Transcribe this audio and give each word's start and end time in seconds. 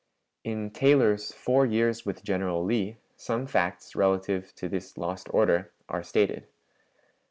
In 0.43 0.71
Taylor's 0.71 1.31
"Four 1.31 1.63
Years 1.67 2.07
with 2.07 2.23
General 2.23 2.65
Lee" 2.65 2.97
some 3.17 3.45
facts 3.45 3.95
relative 3.95 4.51
to 4.55 4.67
this 4.67 4.97
lost 4.97 5.27
order 5.31 5.73
are 5.87 6.01
stated. 6.01 6.47